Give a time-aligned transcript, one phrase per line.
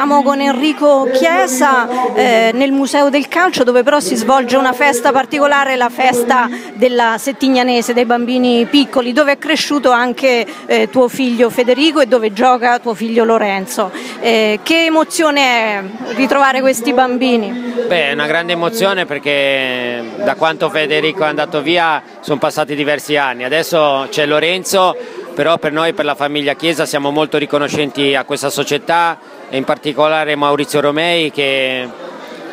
[0.00, 5.12] Siamo con Enrico Chiesa eh, nel Museo del Calcio dove però si svolge una festa
[5.12, 11.50] particolare, la festa della Settignanese, dei bambini piccoli, dove è cresciuto anche eh, tuo figlio
[11.50, 13.92] Federico e dove gioca tuo figlio Lorenzo.
[14.20, 15.82] Eh, che emozione è
[16.14, 17.50] ritrovare questi bambini?
[17.86, 23.18] Beh, è una grande emozione perché da quanto Federico è andato via sono passati diversi
[23.18, 24.96] anni, adesso c'è Lorenzo
[25.40, 29.18] però per noi, per la famiglia Chiesa, siamo molto riconoscenti a questa società
[29.48, 31.88] e in particolare Maurizio Romei che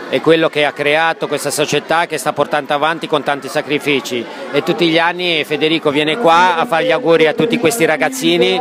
[0.08, 4.26] è quello che ha creato questa società che sta portando avanti con tanti sacrifici.
[4.54, 8.58] E tutti gli anni Federico viene qua a fare gli auguri a tutti questi ragazzini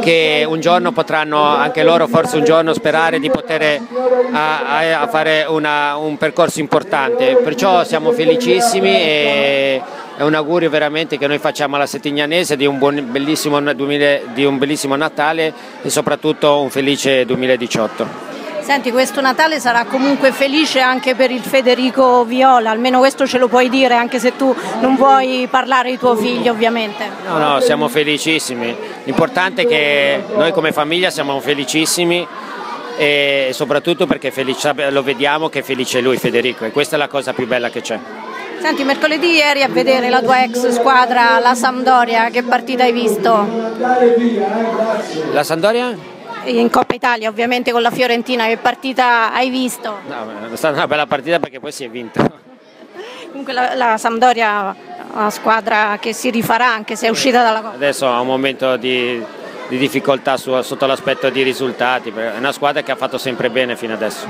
[0.00, 3.78] che un giorno potranno anche loro forse un giorno sperare di poter
[4.32, 7.36] a, a fare una, un percorso importante.
[7.44, 9.82] Perciò siamo felicissimi e
[10.20, 12.78] è un augurio veramente che noi facciamo alla Settignanese di un,
[13.10, 18.06] bellissimo, di un bellissimo Natale e soprattutto un felice 2018.
[18.60, 23.48] Senti, questo Natale sarà comunque felice anche per il Federico Viola, almeno questo ce lo
[23.48, 27.08] puoi dire, anche se tu non vuoi parlare di tuo figlio ovviamente.
[27.26, 28.76] No, no, siamo felicissimi.
[29.04, 32.28] L'importante è che noi come famiglia siamo felicissimi
[32.98, 37.08] e soprattutto perché felice, lo vediamo che è felice lui Federico e questa è la
[37.08, 37.98] cosa più bella che c'è.
[38.60, 43.46] Senti, mercoledì eri a vedere la tua ex squadra, la Sampdoria, che partita hai visto?
[45.32, 45.96] La Sampdoria?
[46.44, 49.98] In Coppa Italia ovviamente con la Fiorentina, che partita hai visto?
[50.06, 52.22] No, è stata una bella partita perché poi si è vinto.
[53.30, 54.76] Comunque la, la Sampdoria è
[55.14, 57.74] una squadra che si rifarà anche se è uscita dalla Coppa.
[57.74, 59.24] Adesso ha un momento di,
[59.68, 63.74] di difficoltà su, sotto l'aspetto di risultati, è una squadra che ha fatto sempre bene
[63.74, 64.26] fino adesso.